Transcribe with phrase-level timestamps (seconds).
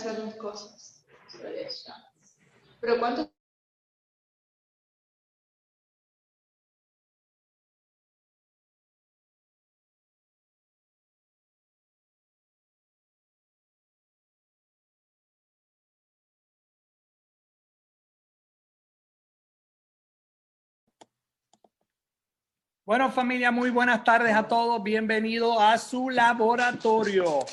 [0.00, 1.04] hacer las cosas.
[2.80, 3.30] Pero ¿cuánto
[22.86, 24.82] Bueno, familia, muy buenas tardes a todos.
[24.82, 27.44] Bienvenido a su laboratorio.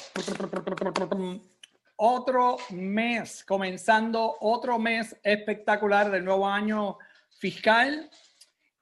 [1.97, 6.97] Otro mes, comenzando otro mes espectacular del nuevo año
[7.29, 8.09] fiscal.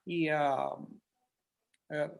[0.04, 0.86] Y uh,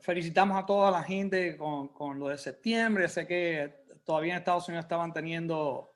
[0.00, 3.08] felicitamos a toda la gente con, con, lo de septiembre.
[3.08, 5.92] Sé que todavía en Estados Unidos estaban teniendo,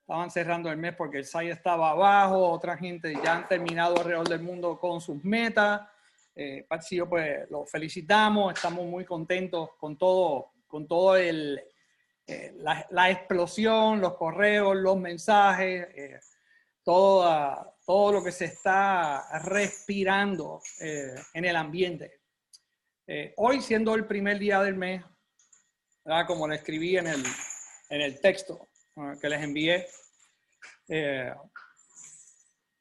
[0.00, 2.50] estaban cerrando el mes porque el SAI estaba abajo.
[2.50, 5.82] Otra gente ya han terminado alrededor del mundo con sus metas
[6.38, 11.58] eh, yo pues lo felicitamos, estamos muy contentos con todo, con todo el,
[12.28, 16.18] eh, la, explosión, los correos, los mensajes, eh,
[16.82, 22.20] todo, todo lo que se está respirando eh, en el ambiente.
[23.36, 25.04] hoy siendo el primer día del mes,
[26.26, 27.24] como le escribí en el,
[27.90, 28.68] en el texto
[29.20, 29.86] que les envié,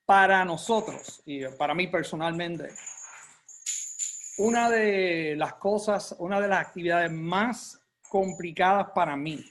[0.06, 2.70] para nosotros y para mí personalmente,
[4.38, 9.44] una de las cosas, una de las actividades más complicadas para mí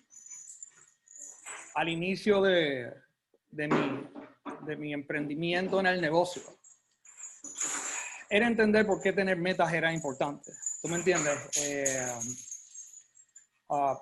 [1.74, 2.92] al inicio de,
[3.50, 4.08] mi,
[4.66, 6.42] de mi emprendimiento en el negocio
[8.34, 10.50] era entender por qué tener metas era importante.
[10.82, 11.38] ¿Tú me entiendes?
[11.62, 12.08] Eh,
[13.70, 13.96] ah,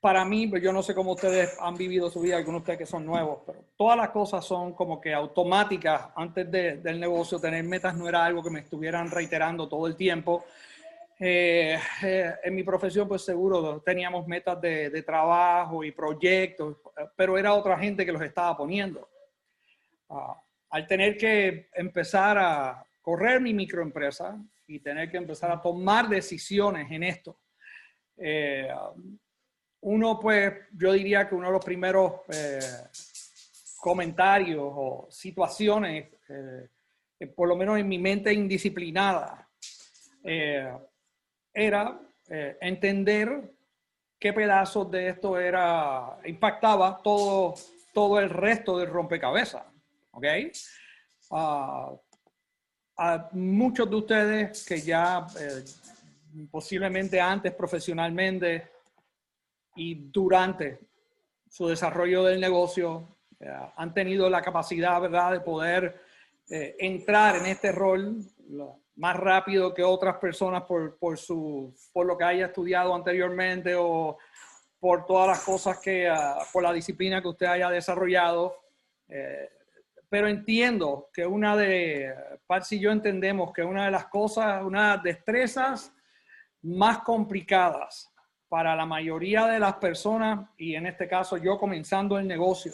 [0.00, 2.78] para mí, pues yo no sé cómo ustedes han vivido su vida, algunos de ustedes
[2.78, 6.02] que son nuevos, pero todas las cosas son como que automáticas.
[6.14, 10.44] Antes del negocio, tener metas no era algo que me estuvieran reiterando todo el tiempo.
[11.20, 16.76] Eh, eh, en mi profesión, pues seguro teníamos metas de, trabajo y proyectos,
[17.16, 19.08] pero era otra gente que los estaba poniendo.
[20.08, 26.08] Ah, al tener que empezar a correr mi microempresa y tener que empezar a tomar
[26.08, 27.40] decisiones en esto,
[28.16, 28.68] eh,
[29.80, 32.58] uno, pues, yo diría que uno de los primeros eh,
[33.78, 39.48] comentarios o situaciones, eh, por lo menos en mi mente indisciplinada,
[40.24, 40.72] eh,
[41.52, 42.00] era
[42.60, 43.52] entender
[44.18, 47.54] qué pedazos de esto era, impactaba todo,
[47.92, 49.64] todo el resto del rompecabezas.
[50.12, 50.24] ¿Ok?
[53.00, 55.24] a muchos de ustedes que ya
[56.50, 58.68] posiblemente antes profesionalmente
[59.76, 60.80] y durante
[61.48, 66.02] su desarrollo del negocio eh, han tenido la capacidad, ¿verdad?, de poder
[66.50, 68.18] eh, entrar en este rol
[68.98, 74.18] más rápido que otras personas por, por, su, por lo que haya estudiado anteriormente o
[74.80, 78.56] por todas las cosas que, ah, por la disciplina que usted haya desarrollado.
[79.08, 79.48] Eh,
[80.08, 82.12] pero entiendo que una de,
[82.46, 85.92] Patsy y yo entendemos que una de las cosas, una de las destrezas
[86.62, 88.12] más complicadas
[88.48, 92.72] para la mayoría de las personas, y en este caso yo comenzando el negocio,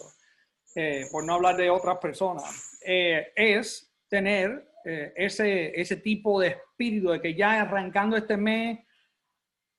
[0.74, 6.48] eh, por no hablar de otras personas, eh, es tener eh, ese, ese tipo de
[6.48, 8.80] espíritu de que ya arrancando este mes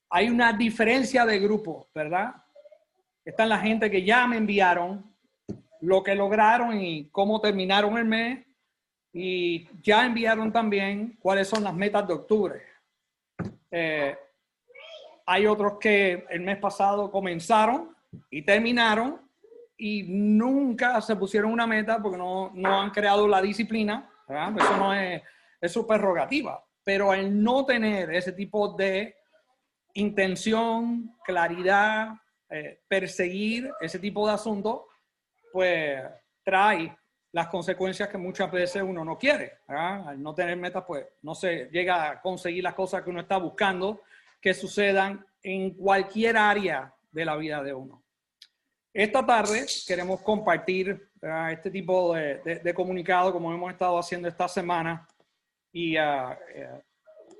[0.09, 2.33] hay una diferencia de grupo, ¿verdad?
[3.23, 5.15] Están la gente que ya me enviaron
[5.81, 8.45] lo que lograron y cómo terminaron el mes
[9.13, 12.61] y ya enviaron también cuáles son las metas de octubre.
[13.71, 14.17] Eh,
[15.25, 17.95] hay otros que el mes pasado comenzaron
[18.29, 19.21] y terminaron
[19.77, 24.09] y nunca se pusieron una meta porque no, no han creado la disciplina.
[24.27, 25.21] Eso no es,
[25.61, 26.63] es su prerrogativa.
[26.83, 29.15] Pero al no tener ese tipo de
[29.93, 32.09] intención, claridad,
[32.49, 34.81] eh, perseguir ese tipo de asuntos,
[35.51, 36.01] pues
[36.43, 36.95] trae
[37.31, 39.59] las consecuencias que muchas veces uno no quiere.
[39.67, 43.37] Al no tener metas, pues no se llega a conseguir las cosas que uno está
[43.37, 44.01] buscando
[44.39, 48.03] que sucedan en cualquier área de la vida de uno.
[48.93, 51.09] Esta tarde queremos compartir
[51.51, 55.07] este tipo de, de, comunicado como hemos estado haciendo esta semana
[55.71, 56.83] y uh, eh,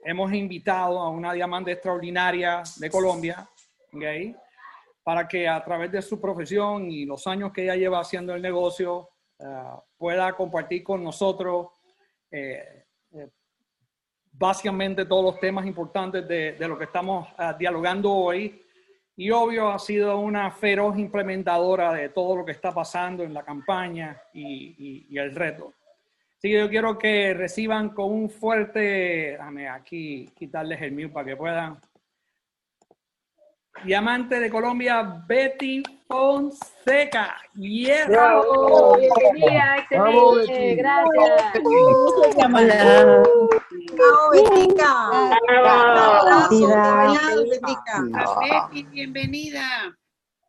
[0.04, 3.48] hemos invitado a una diamante extraordinaria de Colombia,
[3.94, 4.36] ¿okay?
[5.04, 8.42] para que a través de su profesión y los años que ella lleva haciendo el
[8.42, 9.10] negocio
[9.40, 11.68] uh, pueda compartir con nosotros
[12.32, 12.86] eh,
[14.38, 18.65] básicamente todos los temas importantes de, de lo que estamos ah, dialogando hoy.
[19.18, 23.44] Y obvio, ha sido una feroz implementadora de todo lo que está pasando en la
[23.44, 25.74] campaña y, y, el reto.
[26.38, 28.80] Así que yo quiero que reciban con un fuerte,
[29.32, 31.80] déjame aquí quitarles el mío para que puedan.
[33.84, 37.38] Diamante de Colombia, Betty Fonseca.
[37.56, 38.08] Yeah.
[38.08, 40.76] Bravo, bienvenida, Bravo, excelente, Betty.
[40.76, 41.64] gracias.
[42.54, 43.60] Hola.
[43.96, 44.92] Chao, Betica.
[48.14, 48.40] Abrazo.
[48.40, 49.96] Betty, bienvenida.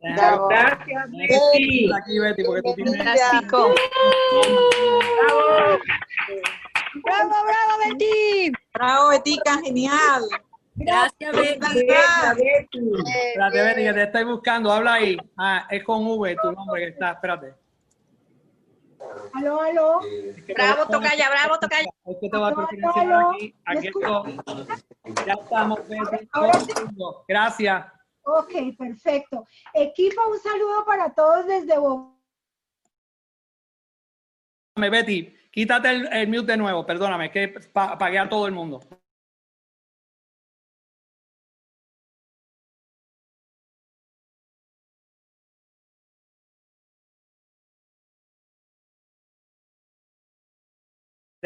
[0.00, 0.48] Bravo.
[0.48, 1.28] Gracias, Betty.
[1.28, 1.92] Betty.
[1.92, 2.96] Aquí, Betty, porque tú tienes...
[2.96, 3.74] Fantástico.
[7.04, 8.52] Bravo, bravo, Betty.
[8.74, 10.22] Bravo, Betica, genial.
[10.74, 11.86] Gracias, Betty.
[11.86, 12.38] ¿Verdad?
[12.38, 14.72] Espérate, Betty, que te estoy buscando.
[14.72, 15.16] Habla ahí.
[15.36, 17.12] Ah, es con V tu nombre que está.
[17.12, 17.54] Espérate.
[19.34, 20.00] Aló, aló.
[20.02, 21.88] Es que Bravo, tocaya, bravo, tocaya.
[22.06, 23.54] Es que te voy a Aló, aquí.
[23.64, 24.40] Aquí ¿Me estoy.
[25.26, 26.28] Ya estamos, Betty.
[26.32, 26.72] Ahora sí.
[27.28, 27.86] Gracias.
[28.22, 29.46] Ok, perfecto.
[29.74, 32.12] Equipo, un saludo para todos desde Bogotá.
[34.76, 38.80] Betty, quítate el, el mute de nuevo, perdóname, que pa- apagué a todo el mundo.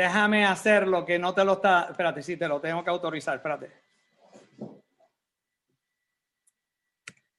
[0.00, 1.88] Déjame hacer lo que no te lo está.
[1.90, 3.70] Espérate, sí, te lo tengo que autorizar, espérate.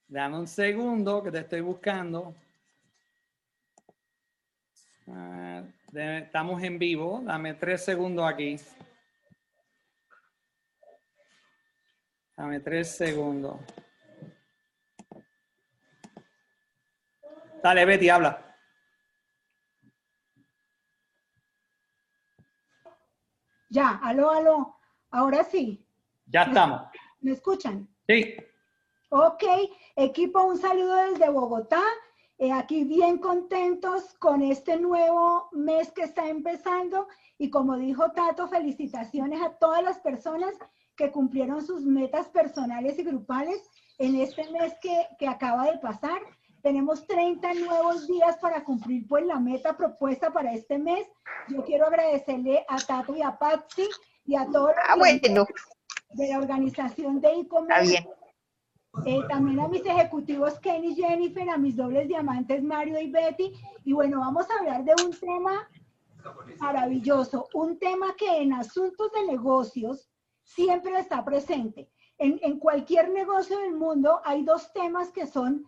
[0.06, 2.36] Dame un segundo que te estoy buscando.
[5.08, 7.20] Ah, estamos en vivo.
[7.24, 8.56] Dame tres segundos aquí.
[12.36, 13.56] Dame tres segundos.
[17.60, 18.51] Dale, Betty, habla.
[23.72, 24.76] Ya, aló, aló.
[25.10, 25.82] Ahora sí,
[26.26, 26.82] Ya estamos.
[27.22, 27.88] ¿me escuchan?
[28.06, 28.34] Sí.
[29.08, 29.44] Ok,
[29.96, 31.80] equipo, un saludo desde Bogotá.
[32.36, 37.08] Eh, aquí bien contentos con este nuevo mes que está empezando
[37.38, 40.54] y como dijo Tato, felicitaciones a todas las personas
[40.94, 46.20] que cumplieron sus metas personales y grupales en este mes que, que acaba de pasar.
[46.62, 51.06] Tenemos 30 nuevos días para cumplir pues la meta propuesta para este mes.
[51.48, 53.88] Yo quiero agradecerle a Tato y a Patsy
[54.24, 55.46] y a todos los Ah, bueno,
[56.10, 58.06] de la organización de e-commerce
[59.06, 63.52] eh, también a mis ejecutivos Kenny y Jennifer, a mis dobles diamantes Mario y Betty.
[63.84, 65.68] Y bueno, vamos a hablar de un tema
[66.58, 70.10] maravilloso, un tema que en asuntos de negocios
[70.44, 71.90] siempre está presente.
[72.18, 75.64] En, en cualquier negocio del mundo hay dos temas que son,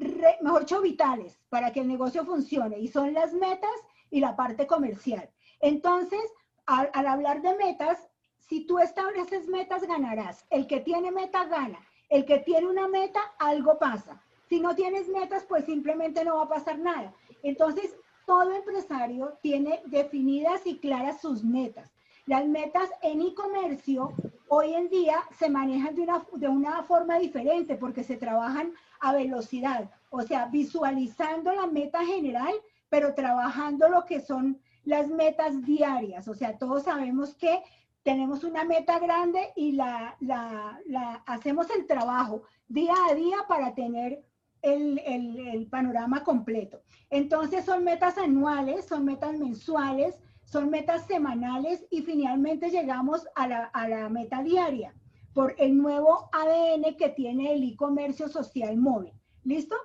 [0.00, 3.70] re- mejor dicho, vitales para que el negocio funcione y son las metas
[4.10, 5.28] y la parte comercial.
[5.60, 6.20] Entonces,
[6.66, 8.08] al, hablar de metas,
[8.38, 10.46] si tú estableces metas, ganarás.
[10.50, 11.78] El que tiene meta, gana.
[12.08, 14.20] El que tiene una meta, algo pasa.
[14.48, 17.14] Si no tienes metas, pues simplemente no va a pasar nada.
[17.42, 17.94] Entonces,
[18.26, 21.92] todo empresario tiene definidas y claras sus metas.
[22.26, 24.12] Las metas en e-comercio
[24.48, 29.12] hoy en día se manejan de una, de una forma diferente porque se trabajan a
[29.12, 32.52] velocidad, o sea, visualizando la meta general,
[32.88, 36.28] pero trabajando lo que son las metas diarias.
[36.28, 37.62] O sea, todos sabemos que
[38.02, 44.22] tenemos una meta grande y la, la, hacemos el trabajo día a día para tener
[44.62, 46.82] el, el, el panorama completo.
[47.08, 53.64] Entonces son metas anuales, son metas mensuales, son metas semanales y finalmente llegamos a la,
[53.66, 54.94] a la meta diaria
[55.34, 59.12] por el nuevo ADN que tiene el e-comercio social móvil.
[59.44, 59.76] ¿Listo?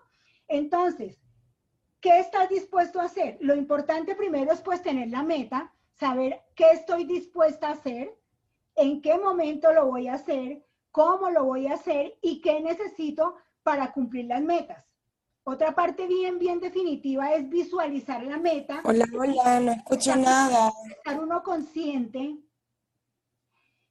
[0.47, 1.19] Entonces,
[2.01, 3.37] ¿qué estás dispuesto a hacer?
[3.41, 8.15] Lo importante primero es pues tener la meta, saber qué estoy dispuesta a hacer,
[8.75, 13.35] en qué momento lo voy a hacer, cómo lo voy a hacer y qué necesito
[13.63, 14.85] para cumplir las metas.
[15.43, 20.71] Otra parte bien, bien definitiva es visualizar la meta, Hola, hola, no escucho nada.
[20.89, 22.35] estar uno consciente,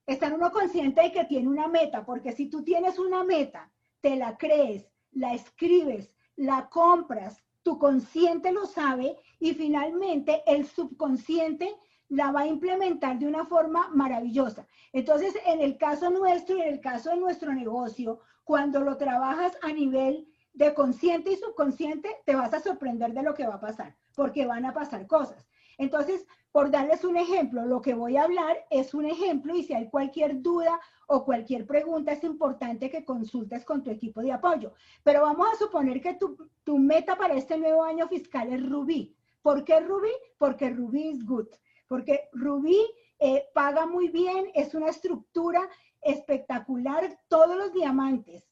[0.06, 3.70] estar uno consciente de que tiene una meta, porque si tú tienes una meta,
[4.00, 11.74] te la crees, la escribes, la compras, tu consciente lo sabe y finalmente el subconsciente
[12.08, 14.66] la va a implementar de una forma maravillosa.
[14.92, 19.56] Entonces, en el caso nuestro y en el caso de nuestro negocio, cuando lo trabajas
[19.62, 23.60] a nivel de consciente y subconsciente, te vas a sorprender de lo que va a
[23.60, 25.48] pasar, porque van a pasar cosas.
[25.78, 29.74] Entonces, por darles un ejemplo, lo que voy a hablar es un ejemplo y si
[29.74, 34.72] hay cualquier duda o cualquier pregunta, es importante que consultes con tu equipo de apoyo.
[35.02, 39.16] Pero vamos a suponer que tu, tu meta para este nuevo año fiscal es Rubí.
[39.42, 40.12] ¿Por qué Rubí?
[40.38, 41.48] Porque Rubí is good.
[41.88, 42.86] Porque Rubí
[43.18, 45.68] eh, paga muy bien, es una estructura
[46.02, 47.18] espectacular.
[47.26, 48.48] Todos los diamantes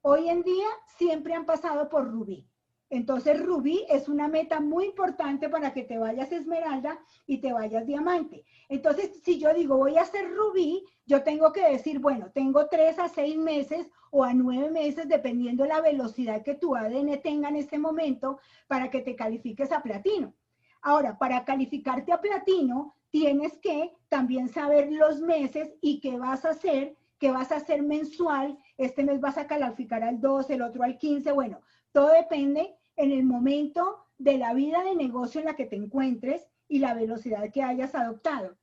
[0.00, 2.48] hoy en día siempre han pasado por Rubí.
[2.92, 7.86] Entonces, rubí es una meta muy importante para que te vayas esmeralda y te vayas
[7.86, 8.44] diamante.
[8.68, 12.98] Entonces, si yo digo voy a ser rubí, yo tengo que decir, bueno, tengo tres
[12.98, 17.56] a seis meses o a nueve meses, dependiendo la velocidad que tu ADN tenga en
[17.56, 20.34] este momento, para que te califiques a platino.
[20.82, 26.50] Ahora, para calificarte a platino, tienes que también saber los meses y qué vas a
[26.50, 28.58] hacer, qué vas a hacer mensual.
[28.76, 31.32] Este mes vas a calificar al 12, el otro al 15.
[31.32, 31.58] Bueno,
[31.90, 36.46] todo depende en el momento de la vida de negocio en la que te encuentres
[36.68, 38.56] y la velocidad que hayas adoptado.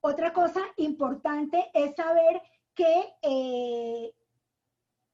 [0.00, 2.42] Otra cosa importante es saber
[2.74, 4.12] que eh,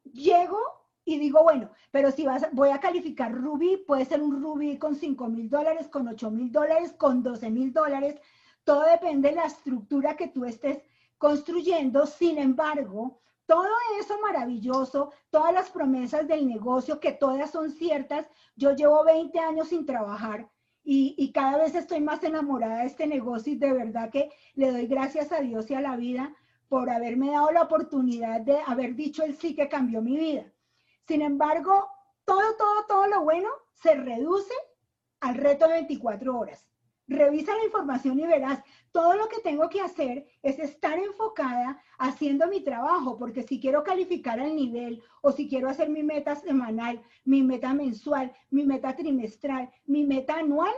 [0.05, 0.59] llego
[1.05, 4.95] y digo, bueno, pero si vas, voy a calificar Ruby, puede ser un Ruby con
[4.95, 8.21] 5 mil dólares, con 8 mil dólares, con 12 mil dólares.
[8.65, 10.83] Todo depende de la estructura que tú estés
[11.19, 12.07] construyendo.
[12.07, 13.21] Sin embargo,
[13.53, 13.69] todo
[14.01, 18.25] eso maravilloso, todas las promesas del negocio, que todas son ciertas.
[18.57, 20.49] Yo llevo 20 años sin trabajar
[20.83, 24.87] y, cada vez estoy más enamorada de este negocio y de verdad que le doy
[24.87, 26.35] gracias a Dios y a la vida
[26.71, 30.51] por haberme dado la oportunidad de haber dicho el sí que cambió mi vida.
[31.07, 31.91] Sin embargo,
[32.25, 34.55] todo, todo, todo lo bueno se reduce
[35.21, 36.67] al reto de 24 horas.
[37.09, 42.47] Revisa la información y verás, todo lo que tengo que hacer es estar enfocada haciendo
[42.47, 47.03] mi trabajo, porque si quiero calificar al nivel o si quiero hacer mi meta semanal,
[47.25, 50.75] mi meta mensual, mi meta trimestral, mi meta anual,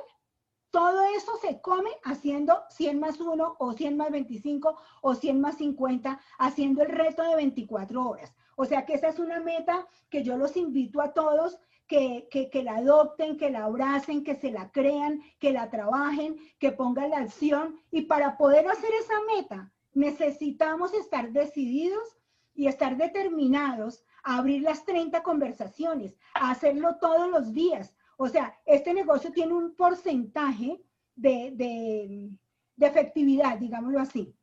[0.70, 5.58] todo eso se come haciendo 100 más 1 o 100 más 25 o 100 más
[5.58, 8.34] 50, haciendo el reto de 24 horas.
[8.56, 12.76] O sea que esa es una meta que yo los invito a todos que, la
[12.76, 17.78] adopten, que la abracen, que se la crean, que la trabajen, que pongan la acción.
[17.90, 22.16] Y para poder hacer esa meta, necesitamos estar decididos
[22.54, 27.94] y estar determinados a abrir las 30 conversaciones, a hacerlo todos los días.
[28.16, 30.80] O sea, este negocio tiene un porcentaje
[31.16, 32.30] de, de,
[32.76, 34.34] de efectividad, digámoslo así.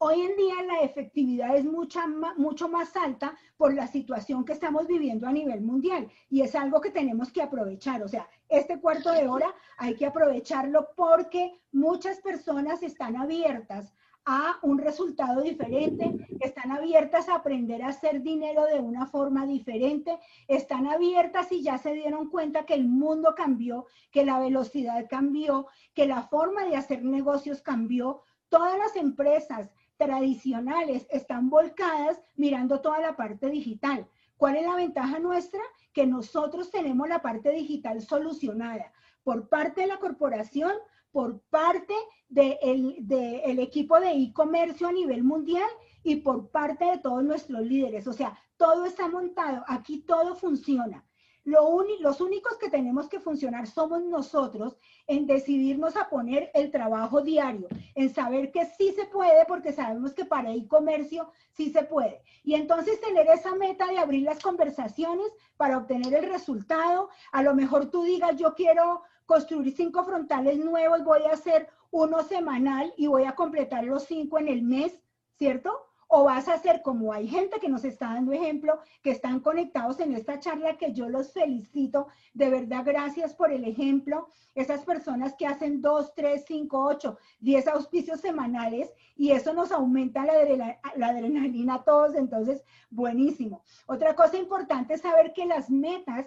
[0.00, 4.86] Hoy en día la efectividad es mucha, mucho más alta por la situación que estamos
[4.86, 8.04] viviendo a nivel mundial y es algo que tenemos que aprovechar.
[8.04, 13.92] O sea, este cuarto de hora hay que aprovecharlo porque muchas personas están abiertas
[14.24, 20.16] a un resultado diferente, están abiertas a aprender a hacer dinero de una forma diferente,
[20.46, 25.66] están abiertas y ya se dieron cuenta que el mundo cambió, que la velocidad cambió,
[25.92, 28.22] que la forma de hacer negocios cambió.
[28.48, 34.08] Todas las empresas tradicionales están volcadas mirando toda la parte digital.
[34.36, 35.60] ¿Cuál es la ventaja nuestra?
[35.92, 38.92] Que nosotros tenemos la parte digital solucionada
[39.24, 40.72] por parte de la corporación,
[41.10, 41.94] por parte
[42.28, 45.68] del de el equipo de e-comercio a nivel mundial
[46.04, 48.06] y por parte de todos nuestros líderes.
[48.06, 51.04] O sea, todo está montado, aquí todo funciona
[51.48, 54.76] los únicos que tenemos que funcionar somos nosotros
[55.06, 60.12] en decidirnos a poner el trabajo diario, en saber que sí se puede, porque sabemos
[60.12, 62.22] que para e-comercio sí se puede.
[62.44, 67.08] Y entonces tener esa meta de abrir las conversaciones para obtener el resultado.
[67.32, 72.22] A lo mejor tú digas, yo quiero construir cinco frontales nuevos, voy a hacer uno
[72.22, 75.00] semanal y voy a completar los cinco en el mes,
[75.38, 75.87] ¿cierto?
[76.08, 80.00] O vas a hacer como hay gente que nos está dando ejemplo, que están conectados
[80.00, 85.34] en esta charla, que yo los felicito, de verdad, gracias por el ejemplo, esas personas
[85.34, 91.74] que hacen 2, 3, 5, 8, 10 auspicios semanales y eso nos aumenta la, adrenalina
[91.74, 93.62] a todos, entonces, buenísimo.
[93.86, 96.26] Otra cosa importante es saber que las metas,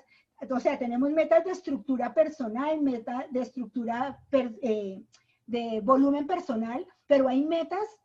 [0.50, 5.02] o sea, tenemos metas de estructura personal, metas de estructura eh,
[5.48, 8.01] de volumen personal, pero hay metas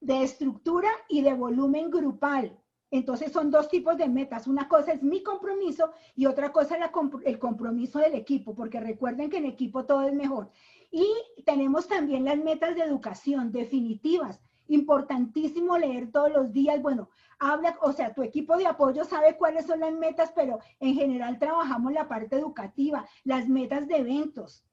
[0.00, 2.56] de estructura y de volumen grupal.
[2.90, 4.46] Entonces son dos tipos de metas.
[4.46, 6.82] Una cosa es mi compromiso y otra cosa es
[7.24, 10.50] el compromiso del equipo, porque recuerden que en equipo todo es mejor.
[10.90, 11.06] Y
[11.44, 14.40] tenemos también las metas de educación definitivas.
[14.68, 16.80] Importantísimo leer todos los días.
[16.80, 20.94] Bueno, habla, o sea, tu equipo de apoyo sabe cuáles son las metas, pero en
[20.94, 24.64] general trabajamos la parte educativa, las metas de eventos.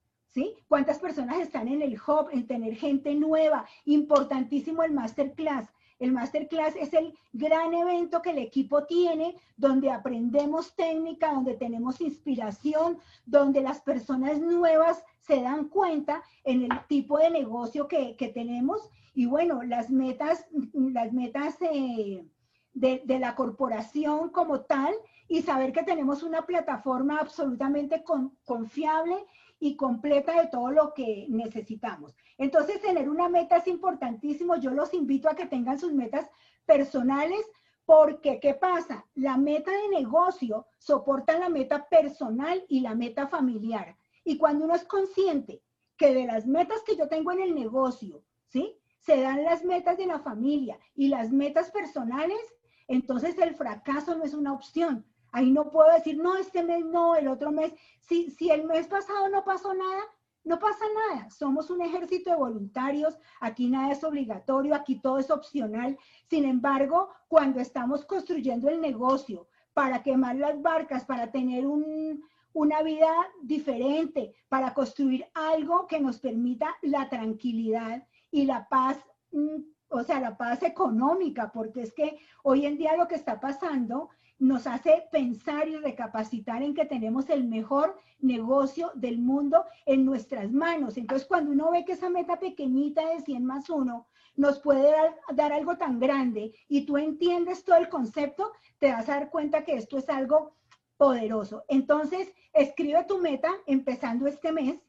[0.68, 3.65] ¿Cuántas personas están en el hub, en tener gente nueva?
[3.86, 5.68] Importantísimo el masterclass.
[5.98, 12.01] El masterclass es el gran evento que el equipo tiene, donde aprendemos técnica, donde tenemos
[12.01, 18.89] inspiración, donde las personas nuevas se dan cuenta en el tipo de negocio que, tenemos.
[19.13, 22.25] Y bueno, las metas, las metas eh,
[22.74, 24.94] de, de, la corporación como tal
[25.30, 28.04] y saber que tenemos una plataforma absolutamente
[28.44, 29.15] confiable
[29.59, 32.15] y completa de todo lo que necesitamos.
[32.38, 34.55] Entonces, tener una meta es importantísimo.
[34.57, 36.29] Yo los invito a que tengan sus metas
[36.65, 37.45] personales
[37.85, 39.05] Porque, ¿qué pasa?
[39.13, 43.95] La meta de negocio soporta la meta personal y la meta familiar.
[44.24, 45.62] Y cuando uno es consciente
[45.97, 48.75] que de las metas que yo tengo en el negocio, ¿sí?
[49.01, 52.39] Se dan las metas de la familia y las metas personales,
[52.88, 55.05] entonces el fracaso no es una opción.
[55.36, 57.74] Ahí no puedo decir, no, este mes no, el otro mes.
[58.00, 60.01] Si, si el mes pasado no pasó nada,
[60.46, 65.30] no pasa nada, somos un ejército de voluntarios, aquí nada es obligatorio, aquí todo es
[65.30, 65.98] opcional.
[66.30, 72.24] Sin embargo, cuando estamos construyendo el negocio para quemar las barcas, para tener un,
[72.54, 73.12] una vida
[73.44, 78.98] diferente, para construir algo que nos permita la tranquilidad y la paz,
[79.34, 79.58] mm,
[79.89, 84.12] o sea, la paz económica, porque es que hoy en día lo que está pasando
[84.39, 90.51] nos hace pensar y recapacitar en que tenemos el mejor negocio del mundo en nuestras
[90.51, 90.98] manos.
[90.98, 95.15] Entonces, cuando uno ve que esa meta pequeñita de 100 más 1 nos puede dar,
[95.34, 99.63] dar, algo tan grande y tú entiendes todo el concepto, te vas a dar cuenta
[99.63, 100.56] que esto es algo
[100.98, 101.63] poderoso.
[101.70, 104.80] Entonces, escribe tu meta empezando este mes.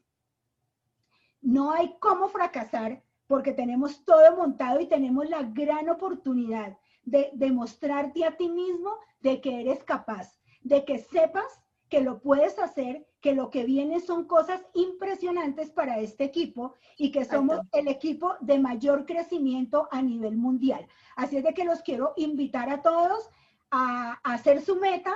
[1.41, 8.25] No hay cómo fracasar porque tenemos todo montado y tenemos la gran oportunidad de demostrarte
[8.25, 13.33] a ti mismo de que eres capaz, de que sepas que lo puedes hacer, que
[13.33, 18.59] lo que viene son cosas impresionantes para este equipo y que somos el equipo de
[18.59, 20.85] mayor crecimiento a nivel mundial.
[21.15, 23.29] Así es de que los quiero invitar a todos
[23.71, 25.13] a, a hacer su meta,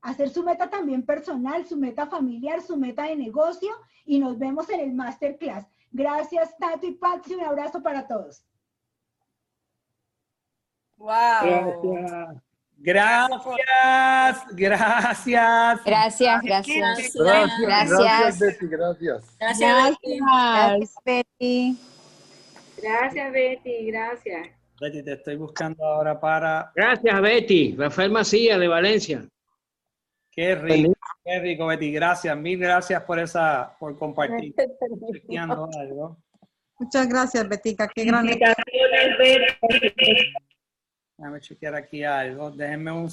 [0.00, 3.72] hacer su meta también personal, su meta familiar, su meta de negocio
[4.04, 5.66] y nos vemos en el masterclass.
[5.90, 7.34] Gracias, Tato y Patsy.
[7.34, 8.44] Un abrazo para todos.
[10.96, 12.40] Wow.
[12.84, 13.42] Gracias.
[14.52, 16.76] Gracias, Gracias, gracias.
[16.76, 17.14] gracias.
[17.14, 17.98] Gracias, Gracias.
[17.98, 19.38] gracias, Betty, gracias.
[19.38, 19.96] Gracias.
[20.02, 21.78] Gracias, Betty.
[22.82, 24.48] Gracias, Betty, gracias.
[24.80, 26.72] Betty, te estoy buscando ahora para.
[26.74, 27.76] Gracias, Betty.
[27.76, 29.28] Rafael Macías, de Valencia.
[30.32, 30.92] Qué rico,
[31.24, 31.92] qué rico, Betty.
[31.92, 34.54] Gracias, mil gracias por esa, por compartir.
[35.38, 36.16] Algo.
[36.80, 37.86] Muchas gracias, Betica.
[37.86, 39.18] Qué gran Felicitaciones,
[39.68, 40.34] Betty.
[41.22, 42.50] Déjame chequear aquí algo.
[42.50, 43.08] Déjenme un.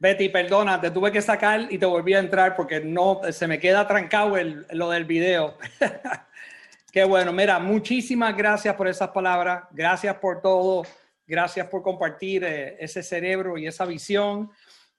[0.00, 3.60] Betty, perdona, te tuve que sacar y te volví a entrar porque no se me
[3.60, 5.58] queda trancado el, lo del video.
[6.90, 10.86] Qué bueno, mira, muchísimas gracias por esas palabras, gracias por todo,
[11.26, 14.50] gracias por compartir eh, ese cerebro y esa visión.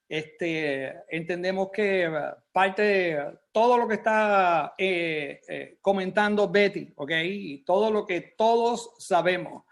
[0.07, 2.11] Este, entendemos que eh,
[2.51, 7.11] parte de todo lo que está eh, comentando Betty, ¿ok?
[7.23, 9.63] Y todo lo que todos sabemos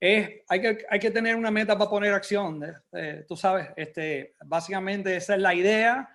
[0.00, 3.68] es, hay que, hay que tener una meta para poner acción, eh, eh, tú sabes,
[3.76, 6.10] este, básicamente esa es la idea,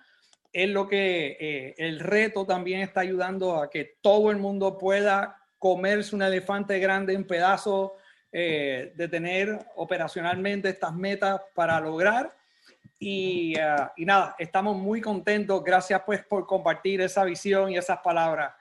[0.52, 5.38] es lo que eh, el reto también está ayudando a que todo el mundo pueda
[5.58, 7.92] comerse un elefante grande en pedazos,
[8.34, 12.34] de tener operacionalmente estas metas para lograr.
[12.98, 17.98] Y, uh, y nada, estamos muy contentos, gracias pues por compartir esa visión y esas
[17.98, 18.54] palabras.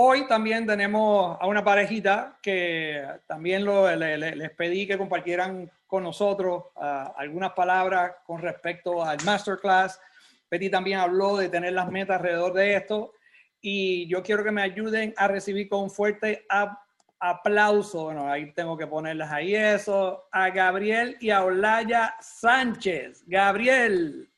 [0.00, 5.68] Hoy también tenemos a una parejita que también lo, le, le, les pedí que compartieran
[5.88, 10.00] con nosotros uh, algunas palabras con respecto al masterclass.
[10.48, 13.12] Betty también habló de tener las metas alrededor de esto
[13.60, 16.78] y yo quiero que me ayuden a recibir con fuerte ap
[17.18, 18.04] aplauso.
[18.04, 20.28] Bueno, ahí tengo que ponerles ahí eso.
[20.30, 23.24] A Gabriel y a Olaya Sánchez.
[23.26, 24.30] Gabriel.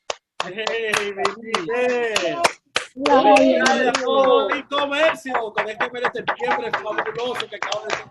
[0.43, 0.65] Hey,
[0.97, 2.35] hey,
[2.93, 8.09] Mi comercio con este mes de septiembre fabuloso que acabo de hacer.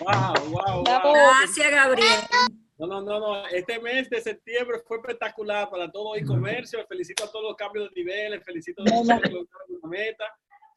[0.00, 1.12] Wow, wow, wow.
[1.12, 2.20] Gracias, Gabriel.
[2.78, 3.46] No, no, no, no.
[3.48, 6.86] Este mes de septiembre fue espectacular para todo e-comercio.
[6.86, 10.24] Felicito a todos los cambios de niveles, felicito a todos los que lograron una meta.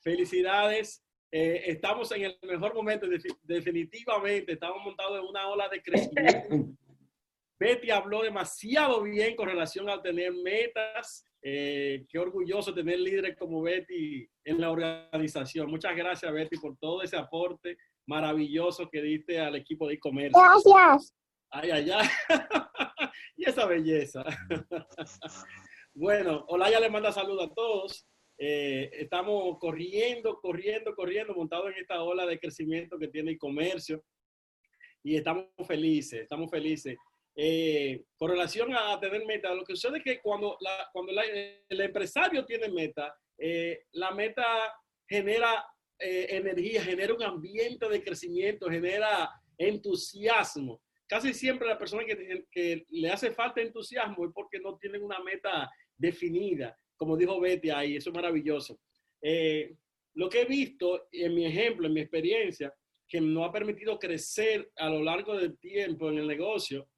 [0.01, 1.03] Felicidades.
[1.31, 3.05] Eh, estamos en el mejor momento,
[3.43, 4.53] definitivamente.
[4.53, 6.77] Estamos montados en una ola de crecimiento.
[7.59, 11.25] Betty habló demasiado bien con relación a tener metas.
[11.47, 15.69] Eh, qué orgulloso tener líderes como Betty en la organización.
[15.69, 17.77] Muchas gracias, Betty, por todo ese aporte
[18.07, 20.41] maravilloso que diste al equipo de e-comercio.
[20.41, 21.13] Gracias.
[21.51, 22.07] Ay, ay, ay.
[23.37, 24.23] Y esa belleza.
[25.93, 28.07] bueno, Olaya le manda saludos a todos.
[28.39, 34.03] Eh, estamos corriendo, corriendo, corriendo, montados en esta ola de crecimiento que tiene el comercio.
[35.03, 36.97] Y estamos felices, estamos felices.
[37.37, 41.25] Eh, con relación a tener meta, lo que sucede es que cuando, la, cuando la-
[41.25, 44.45] el empresario tiene meta, eh, la meta
[45.07, 45.65] genera
[45.99, 50.81] eh, energía, genera un ambiente de crecimiento, genera entusiasmo.
[51.07, 55.19] Casi siempre la persona que, que le hace falta entusiasmo es porque no tienen una
[55.19, 58.79] meta definida, como dijo Betty ahí, eso es maravilloso.
[59.21, 59.75] Eh,
[60.15, 62.73] lo que he visto en mi ejemplo, en mi experiencia,
[63.07, 66.89] que nos ha permitido crecer a lo largo del tiempo en el negocio,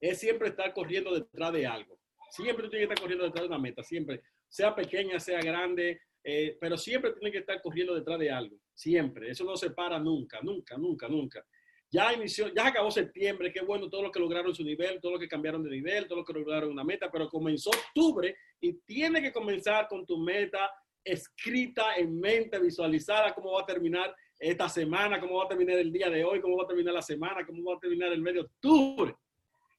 [0.00, 1.98] es siempre estar corriendo detrás de algo.
[2.30, 6.56] Siempre tú que estar corriendo detrás de una meta, siempre, sea pequeña, sea grande, eh,
[6.60, 9.30] pero siempre tienes que estar corriendo detrás de algo, siempre.
[9.30, 11.44] Eso no se para nunca, nunca, nunca, nunca.
[11.90, 15.18] Ya inició, ya acabó septiembre, qué bueno todo lo que lograron su nivel, todo lo
[15.18, 19.22] que cambiaron de nivel, todo lo que lograron una meta, pero comenzó octubre y tiene
[19.22, 20.70] que comenzar con tu meta
[21.04, 25.92] escrita en mente, visualizada, cómo va a terminar esta semana, cómo va a terminar el
[25.92, 28.34] día de hoy, cómo va a terminar la semana, cómo va a terminar el mes
[28.34, 29.14] de octubre.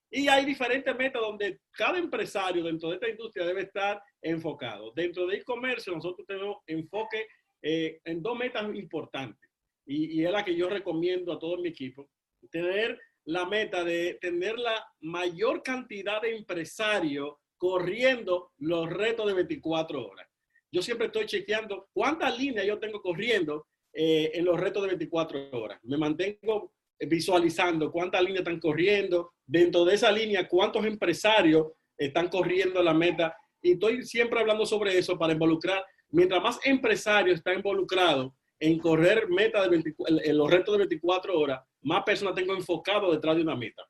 [0.10, 4.91] Y hay diferentes metas donde cada empresario dentro de esta industria debe estar enfocado.
[4.96, 7.28] Dentro de e-comercio nosotros tenemos enfoque
[7.62, 9.50] eh, en dos metas importantes
[9.86, 12.10] y, y es la que yo recomiendo a todo mi equipo.
[12.52, 20.06] Tener la meta de tener la mayor cantidad de empresarios corriendo los retos de 24
[20.06, 20.28] horas.
[20.72, 25.50] Yo siempre estoy chequeando cuántas líneas yo tengo corriendo eh, en los retos de 24
[25.54, 25.80] horas.
[25.84, 32.81] Me mantengo visualizando cuántas líneas están corriendo, dentro de esa línea cuántos empresarios están corriendo
[32.84, 33.36] la meta.
[33.62, 39.27] Y estoy siempre hablando sobre eso para involucrar, mientras más empresarios están involucrados en correr
[39.27, 43.41] meta de 24, en los retos de 24 horas, más personas tengo enfocado detrás de
[43.41, 43.84] una meta.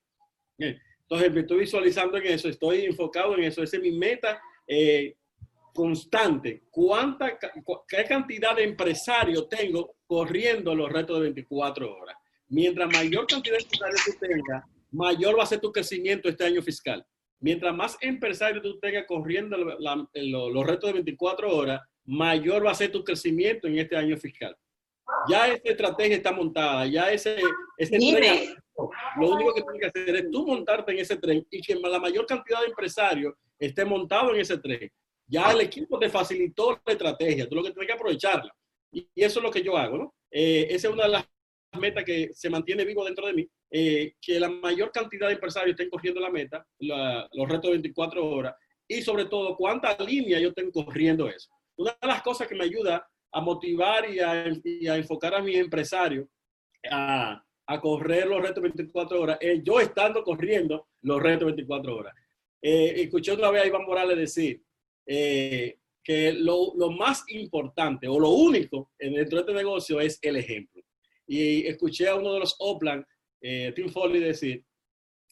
[0.57, 0.79] Bien.
[1.01, 5.15] Entonces me estoy visualizando en eso, estoy enfocado en eso, esa es mi meta eh,
[5.73, 6.63] constante.
[6.71, 12.15] ¿Cuánta, cu- ¿Qué cantidad de empresarios tengo corriendo los retos de 24 horas?
[12.55, 16.61] Mientras mayor cantidad de empresarios tú tengas, mayor va a ser tu crecimiento este año
[16.61, 17.05] fiscal.
[17.41, 22.65] Mientras más empresarios tú tengas corriendo la- la- lo- los retos de 24 horas, mayor
[22.65, 24.55] va a ser tu crecimiento en este año fiscal.
[25.29, 27.35] Ya esa estrategia está montada, ya ese,
[27.77, 28.55] ese tren-
[29.19, 31.99] lo único que tienes que hacer es tú montarte en ese tren y que la
[31.99, 34.89] mayor cantidad de empresarios esté montado en ese tren.
[35.27, 38.55] Ya el equipo te facilitó la estrategia, tú lo que tienes que aprovecharla.
[38.93, 40.15] Y, y eso es lo que yo hago, ¿no?
[40.31, 41.25] Eh, esa es una de las
[41.77, 45.71] metas que se mantiene vivo dentro de mí, eh, que la mayor cantidad de empresarios
[45.71, 48.55] estén corriendo la meta, los retos de 24 horas,
[48.87, 51.49] y sobre todo cuántas líneas yo tengo corriendo eso.
[51.77, 55.41] Una de las cosas que me ayuda a motivar y a, y a enfocar a
[55.41, 56.27] mis empresarios
[56.89, 57.41] a,
[57.81, 62.13] correr los retos 24 horas es yo estando corriendo los retos 24 horas.
[62.61, 64.61] Eh, escuché otra vez a Iván Morales decir
[65.05, 70.19] eh, que lo, lo más importante o lo único en- dentro de este negocio es
[70.21, 70.74] el ejemplo.
[71.27, 73.05] Y escuché a uno de los Oplan,
[73.41, 74.63] eh, Tim Foley, decir,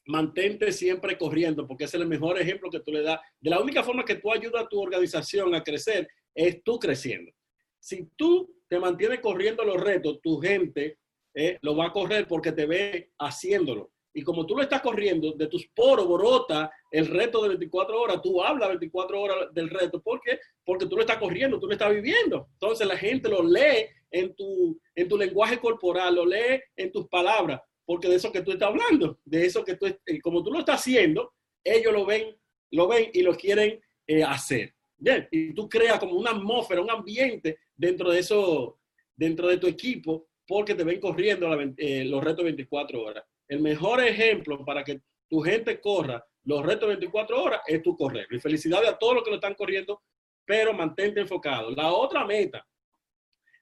[0.05, 3.19] mantente siempre corriendo, porque ese es el mejor ejemplo que tú le das.
[3.39, 7.31] De la única forma que tú ayudas a tu organización a crecer es tú creciendo.
[7.79, 10.97] Si tú te mantienes corriendo los retos, tu gente
[11.33, 13.91] eh, lo va a correr porque te ve haciéndolo.
[14.15, 18.21] Y como tú lo estás corriendo, de tus poros brota el reto de 24 horas.
[18.21, 20.01] Tú hablas 24 horas del reto.
[20.01, 20.39] ¿Por qué?
[20.63, 22.47] Porque tú lo estás corriendo, tú lo estás viviendo.
[22.53, 27.07] Entonces la gente lo lee en tu, en tu lenguaje corporal, lo lee en tus
[27.07, 30.51] palabras, porque de eso que tú estás hablando, de eso que tú, eh, como tú
[30.51, 32.35] lo estás haciendo, ellos lo ven,
[32.71, 34.73] lo ven y lo quieren eh, hacer.
[34.95, 38.79] Bien, y tú creas como una atmósfera, un ambiente dentro de eso,
[39.15, 43.25] dentro de tu equipo, porque te ven corriendo eh, los retos 24 horas.
[43.47, 48.27] El mejor ejemplo para que tu gente corra los retos 24 horas es tu correr.
[48.29, 50.01] Y felicidades a todos los que lo están corriendo,
[50.45, 51.71] pero mantente enfocado.
[51.71, 52.65] La otra meta,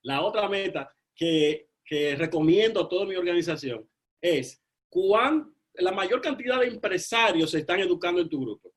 [0.03, 3.87] la otra meta que, que recomiendo a toda mi organización
[4.21, 8.73] es cuán la mayor cantidad de empresarios se están educando en tu grupo.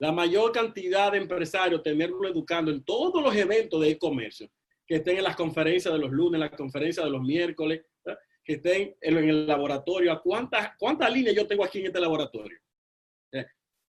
[0.00, 4.48] La mayor cantidad de empresarios tenerlo educando en todos los eventos de e-comercio,
[4.86, 8.20] que estén en las conferencias de los lunes, las conferencias de los miércoles, ¿verdad?
[8.44, 10.20] que estén en, el laboratorio.
[10.22, 12.58] ¿Cuántas cuántas líneas yo tengo aquí en este laboratorio?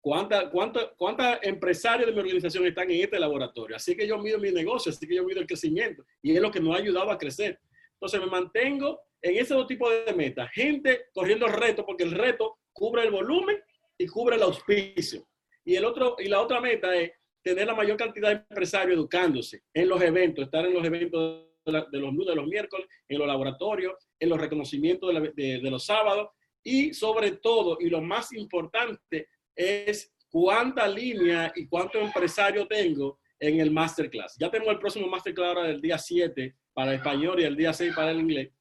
[0.01, 3.75] ¿Cuántas cuánta, cuánta empresarios de mi organización están en este laboratorio?
[3.75, 6.51] Así que yo mido mi negocio, así que yo mido el crecimiento y es lo
[6.51, 7.59] que nos ha ayudado a crecer.
[7.93, 10.49] Entonces me mantengo en ese dos tipos de metas.
[10.53, 13.57] Gente corriendo el reto porque el reto cubre el volumen
[13.97, 15.27] y cubre el auspicio.
[15.65, 17.11] Y, el otro, y la otra meta es
[17.43, 21.99] tener la mayor cantidad de empresarios educándose en los eventos, estar en los eventos de,
[21.99, 26.29] los lunes, de los miércoles, en los laboratorios, en los reconocimientos de, los sábados
[26.63, 33.59] Y sobre todo, y lo más importante, es cuánta línea y cuánto empresario tengo en
[33.59, 34.35] el masterclass.
[34.39, 37.73] Ya tengo el próximo masterclass ahora del día 7 para el español y el día
[37.73, 38.51] 6 para el inglés.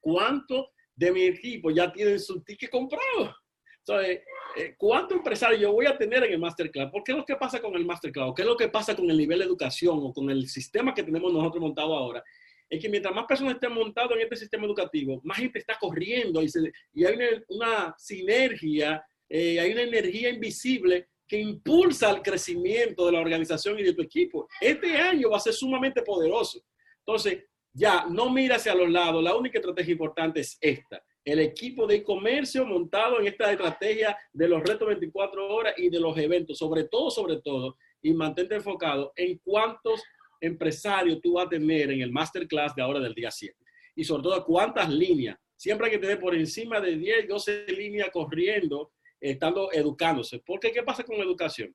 [0.00, 3.34] ¿Cuánto de mi equipo ya tienen su ticket comprado?
[3.78, 4.20] Entonces,
[4.56, 6.90] eh, ¿cuánto empresario yo voy a tener en el masterclass?
[6.90, 8.32] ¿Por qué lo que pasa con el masterclass?
[8.34, 11.02] ¿Qué es lo que pasa con el nivel de educación o con el sistema que
[11.02, 12.22] tenemos nosotros montado ahora?
[12.68, 16.42] Es que mientras más personas estén montadas en este sistema educativo, más gente está corriendo
[16.42, 17.16] y, se- y hay
[17.48, 23.82] una sinergia, eh, hay una energía invisible que impulsa el crecimiento de la organización y
[23.82, 24.48] de tu equipo.
[24.60, 26.60] Este año va a ser sumamente poderoso.
[27.00, 29.22] Entonces, ya, no mira hacia los lados.
[29.22, 31.02] La única estrategia importante es esta.
[31.24, 36.00] El equipo de comercio montado en esta estrategia de los retos 24 horas y de
[36.00, 40.02] los eventos, sobre todo, sobre todo, y mantente enfocado en cuántos
[40.40, 43.54] empresarios tú vas a tener en el masterclass de ahora del día 7.
[43.96, 45.36] Y sobre todo, cuántas líneas.
[45.56, 48.92] Siempre hay que tener por encima de 10, 12 líneas corriendo,
[49.30, 50.40] estando educándose.
[50.44, 51.74] Porque, ¿qué pasa con educación?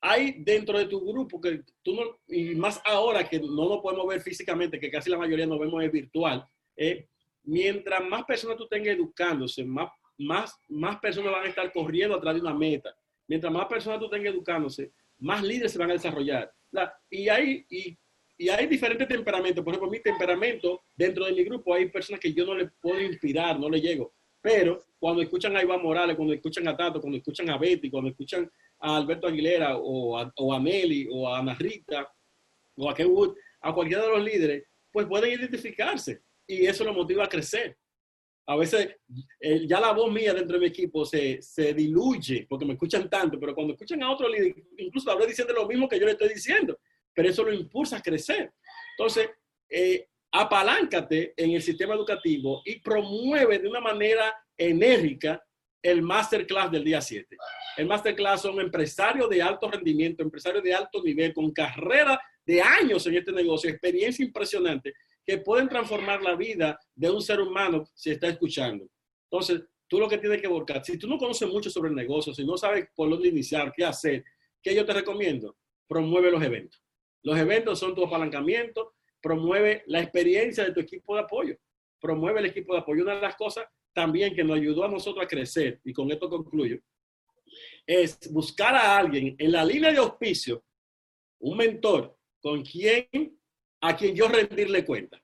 [0.00, 4.06] hay dentro de tu grupo que tú no, y más ahora que no nos podemos
[4.06, 7.08] ver físicamente, que casi la mayoría nos vemos es virtual, eh,
[7.44, 12.34] mientras más personas tú tengas educándose, más, más, más personas van a estar corriendo atrás
[12.34, 12.94] de una meta.
[13.26, 16.52] Mientras más personas tú tengas educándose, más líderes se van a desarrollar.
[16.70, 17.98] La- y, hay, y,
[18.36, 19.64] y hay diferentes temperamentos.
[19.64, 23.00] Por ejemplo, mi temperamento, dentro de mi grupo, hay personas que yo no le puedo
[23.00, 24.12] inspirar, no le llego.
[24.46, 28.10] Pero cuando escuchan a Iván Morales, cuando escuchan a Tato, cuando escuchan a Betty, cuando
[28.10, 32.08] escuchan a Alberto Aguilera o a, o Meli o a Ana Rita
[32.76, 37.24] o a Wood, a cualquiera de los líderes, pues pueden identificarse y eso lo motiva
[37.24, 37.76] a crecer.
[38.46, 38.96] A veces
[39.40, 43.10] eh, ya la voz mía dentro de mi equipo se, se diluye porque me escuchan
[43.10, 46.12] tanto, pero cuando escuchan a otro líder, incluso habré diciendo lo mismo que yo le
[46.12, 46.78] estoy diciendo,
[47.12, 48.52] pero eso lo impulsa a crecer.
[48.96, 49.28] Entonces,
[49.68, 50.06] eh,
[50.40, 55.42] apaláncate en el sistema educativo y promueve de una manera enérgica
[55.82, 57.36] el masterclass del día 7.
[57.78, 63.06] El masterclass son empresarios de alto rendimiento, empresarios de alto nivel, con carrera de años
[63.06, 64.92] en este negocio, experiencia impresionante,
[65.24, 68.86] que pueden transformar la vida de un ser humano si está escuchando.
[69.30, 72.34] Entonces, tú lo que tienes que buscar, si tú no conoces mucho sobre el negocio,
[72.34, 74.24] si no sabes por dónde iniciar, qué hacer,
[74.62, 75.56] ¿qué yo te recomiendo?
[75.88, 76.82] Promueve los eventos.
[77.22, 81.56] Los eventos son tu apalancamiento, promueve la experiencia de tu equipo de apoyo,
[82.00, 83.02] promueve el equipo de apoyo.
[83.02, 86.28] Una de las cosas también que nos ayudó a nosotros a crecer, y con esto
[86.28, 86.78] concluyo,
[87.86, 90.64] es buscar a alguien en la línea de auspicio,
[91.38, 93.38] un mentor con quien,
[93.80, 95.22] a quien yo rendirle cuenta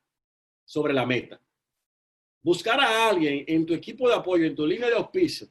[0.64, 1.40] sobre la meta.
[2.42, 5.48] Buscar a alguien en tu equipo de apoyo, en tu línea de auspicio,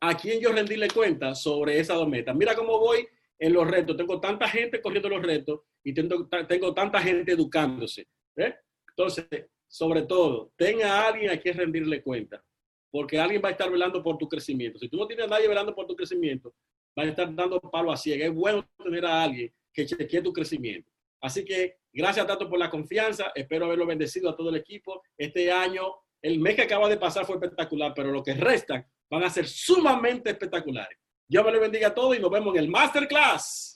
[0.00, 2.34] a quien yo rendirle cuenta sobre esas dos metas.
[2.34, 3.06] Mira cómo voy
[3.42, 3.96] en los retos.
[3.96, 8.06] Tengo tanta gente corriendo los retos y tengo, tengo tanta gente educándose.
[8.36, 8.54] ¿eh?
[8.90, 9.26] Entonces,
[9.66, 12.44] sobre todo, tenga a alguien a quien rendirle cuenta,
[12.88, 14.78] porque alguien va a estar velando por tu crecimiento.
[14.78, 16.54] Si tú no tienes a nadie velando por tu crecimiento,
[16.96, 18.26] va a estar dando palo a ciega.
[18.26, 20.88] Es bueno tener a alguien que chequee tu crecimiento.
[21.20, 23.32] Así que gracias tanto por la confianza.
[23.34, 25.02] Espero haberlo bendecido a todo el equipo.
[25.18, 25.82] Este año,
[26.22, 29.48] el mes que acaba de pasar fue espectacular, pero lo que restan van a ser
[29.48, 31.01] sumamente espectaculares.
[31.28, 33.72] Dios me lo bendiga a todos y nos vemos en el Masterclass.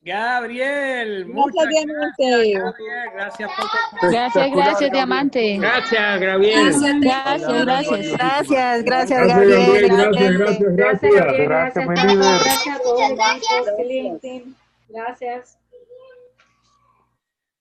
[0.00, 1.92] Gabriel, Gracias, muchas Diamante.
[1.92, 3.10] gracias, Gabriel.
[3.12, 5.58] Gracias por Gracias, gracias, Diamante.
[5.58, 6.74] Gracias, Gabriel.
[7.00, 8.12] Gracias, gracias.
[8.12, 9.88] Gracias, gracias, Gracias, Gabriel.
[9.88, 11.86] Gracias, gracias, Gracias, gracias.
[11.86, 14.20] Gracias, mi líder.
[14.22, 14.48] Gracias.
[14.88, 15.58] Gracias.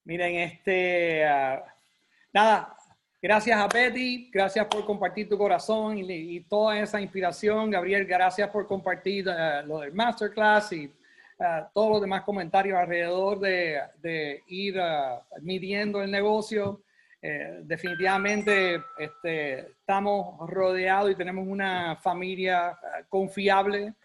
[0.06, 1.65] Miren, este, ah,
[2.32, 2.76] nada,
[3.21, 7.71] gracias a Betty, gracias por compartir tu corazón y, y toda esa inspiración.
[7.71, 10.91] Gabriel, gracias por compartir ah, lo del masterclass y
[11.39, 16.84] ah, todos los demás comentarios alrededor de, de ir ah, midiendo el negocio.
[17.21, 22.77] Eh, definitivamente este, estamos rodeados y tenemos una familia
[23.10, 23.95] confiable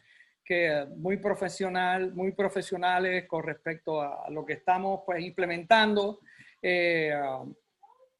[0.44, 6.20] que muy profesional, muy profesionales con respecto a lo que estamos pues implementando.
[6.60, 7.12] Eh,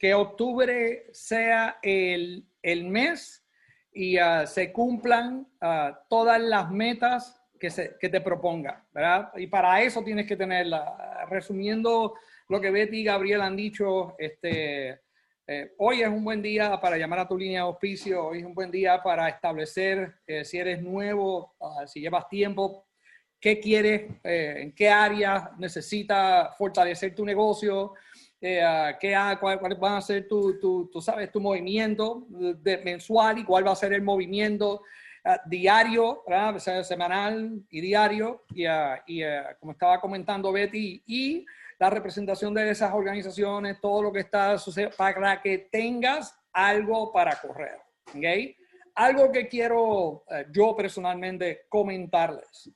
[0.03, 3.47] que octubre sea el, el mes
[3.93, 9.31] y uh, se cumplan uh, todas las metas que, se, que te proponga, ¿verdad?
[9.37, 11.25] Y para eso tienes que tenerla.
[11.31, 12.15] Resumiendo
[12.49, 15.03] lo que Betty y Gabriel han dicho, este,
[15.47, 18.45] eh, hoy es un buen día para llamar a tu línea de auspicio, hoy es
[18.45, 22.89] un buen día para establecer eh, si eres nuevo, uh, si llevas tiempo,
[23.39, 27.95] qué quieres, eh, en qué área necesitas fortalecer tu negocio,
[28.43, 33.39] eh, uh, qué, cuál, cuál, va a ser tu, tu, sabes, tu movimiento de, mensual
[33.39, 34.83] y cuál va a ser el movimiento
[35.25, 36.57] uh, diario, ¿verdad?
[36.57, 38.67] O sea, semanal y diario, y,
[39.07, 39.23] y
[39.59, 41.47] como estaba comentando Betty, y
[41.83, 47.35] la representación de esas organizaciones, todo lo que está sucediendo, para que tengas algo para
[47.41, 47.77] correr.
[48.09, 48.57] ¿ok?
[48.95, 52.71] Algo que quiero eh, yo personalmente comentarles.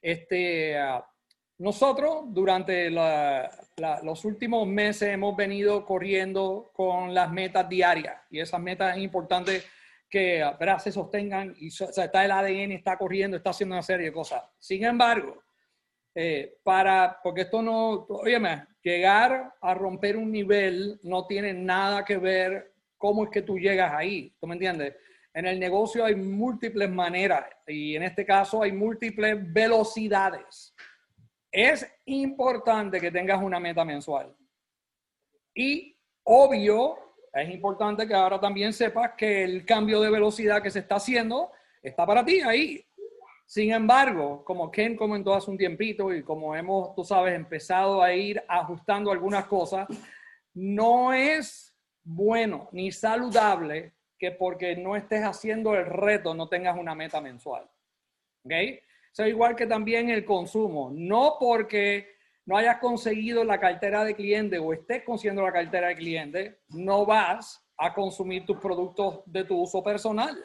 [0.00, 0.74] Este,
[1.58, 8.96] nosotros durante los últimos meses hemos venido corriendo con las metas diarias y esas metas
[8.96, 9.62] es importante
[10.08, 10.44] que
[10.78, 14.42] se sostengan y está el ADN, está corriendo, está haciendo una serie de cosas.
[14.58, 15.42] Sin embargo,
[16.14, 22.16] eh, para, porque esto no, óyeme, llegar a romper un nivel no tiene nada que
[22.16, 24.94] ver cómo es que tú llegas ahí, ¿tú me entiendes?
[25.34, 30.74] En el negocio hay múltiples maneras y en este caso hay múltiples velocidades.
[31.58, 34.36] Es importante que tengas una meta mensual.
[35.54, 36.98] Y obvio,
[37.32, 41.50] es importante que ahora también sepas que el cambio de velocidad que se está haciendo
[41.82, 42.84] está para ti ahí.
[43.46, 48.12] Sin embargo, como Ken comentó hace un tiempito y como hemos, tú sabes, empezado a
[48.12, 49.88] ir ajustando algunas cosas,
[50.52, 56.94] no es bueno ni saludable que porque no estés haciendo el reto no tengas una
[56.94, 57.66] meta mensual.
[58.44, 58.52] ¿Ok?
[59.16, 60.90] Eso igual que también el consumo.
[60.92, 65.94] No porque no hayas conseguido la cartera de cliente o estés consiguiendo la cartera de
[65.94, 70.36] cliente, no vas a consumir tus productos de tu uso personal.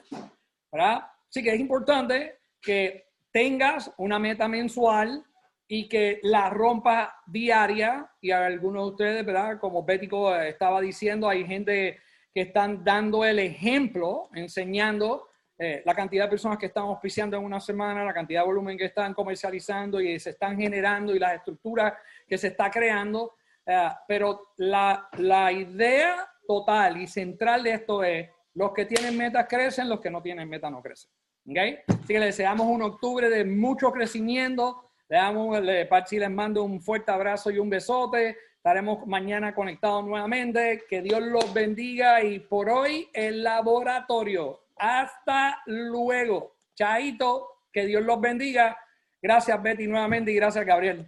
[0.71, 1.05] ¿Verdad?
[1.27, 5.21] Así que es importante que tengas una meta mensual
[5.67, 8.09] y que la rompas diaria.
[8.21, 9.59] Y a algunos de ustedes, ¿verdad?
[9.59, 11.99] Como Bético estaba diciendo, hay gente
[12.33, 17.43] que están dando el ejemplo, enseñando eh, la cantidad de personas que están auspiciando en
[17.43, 21.35] una semana, la cantidad de volumen que están comercializando y se están generando y las
[21.35, 21.93] estructuras
[22.27, 23.35] que se está creando.
[23.65, 29.45] Eh, pero la, la idea total y central de esto es, los que tienen metas
[29.47, 31.11] crecen, los que no tienen metas no crecen.
[31.49, 31.79] ¿Okay?
[31.87, 34.91] Así que les deseamos un octubre de mucho crecimiento.
[35.09, 38.37] Le damos, le, Pachi les mando un fuerte abrazo y un besote.
[38.57, 40.83] Estaremos mañana conectados nuevamente.
[40.89, 44.61] Que Dios los bendiga y por hoy el laboratorio.
[44.81, 46.55] Hasta luego.
[46.73, 48.75] Chaito, que Dios los bendiga.
[49.21, 51.07] Gracias Betty nuevamente y gracias Gabriel.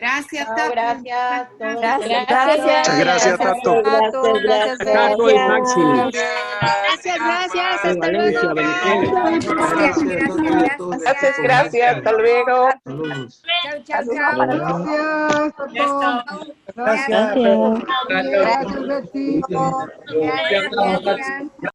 [0.00, 0.70] Gracias, Tato.
[0.72, 1.48] gracias.
[1.58, 1.98] Gracias.
[2.00, 3.82] Muchas gracias, Tato.
[3.82, 4.32] Tato.
[4.42, 5.80] Gracias, Tato y Maxi.
[6.60, 7.84] Gracias, gracias.
[7.84, 8.54] Hasta luego.
[8.54, 10.78] Gracias, gracias.
[11.00, 11.96] Gracias, gracias.
[11.96, 12.70] Hasta luego.
[13.64, 14.34] Chao, chao, chao.
[16.74, 17.34] Gracias.
[17.36, 17.84] Gracias.
[18.08, 19.40] Gracias.
[20.10, 20.70] Gracias,
[21.04, 21.70] gracias.